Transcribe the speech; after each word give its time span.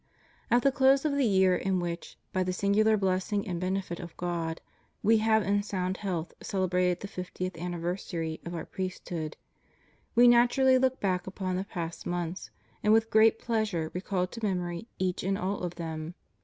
At 0.49 0.63
the 0.63 0.71
close 0.71 1.05
of 1.05 1.11
the 1.11 1.27
year 1.27 1.55
in 1.55 1.79
which, 1.79 2.17
by 2.33 2.41
the 2.41 2.53
singular 2.53 2.97
bless 2.97 3.31
ing 3.31 3.47
and 3.47 3.59
benefit 3.61 3.99
of 3.99 4.17
God, 4.17 4.59
We 5.03 5.19
have 5.19 5.43
in 5.43 5.61
sound 5.61 5.97
health 5.97 6.33
cele 6.41 6.67
brated 6.67 7.01
the 7.01 7.07
fiftieth 7.07 7.55
anniversary 7.55 8.41
of 8.43 8.55
Our 8.55 8.65
priesthood, 8.65 9.37
We 10.15 10.27
naturally 10.27 10.79
look 10.79 10.99
back 10.99 11.27
upon 11.27 11.55
the 11.55 11.65
past 11.65 12.07
months, 12.07 12.49
and 12.81 12.91
with 12.93 13.11
great 13.11 13.37
pleasure 13.37 13.91
recall 13.93 14.25
to 14.25 14.43
memory 14.43 14.87
each 14.97 15.21
and 15.23 15.37
all 15.37 15.59
of 15.59 15.75
them. 15.75 16.15